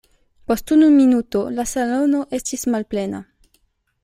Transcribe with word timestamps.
Post 0.51 0.71
unu 0.75 0.87
minuto 0.95 1.43
la 1.59 1.67
salono 1.75 2.25
estis 2.39 2.65
malplena. 2.77 3.23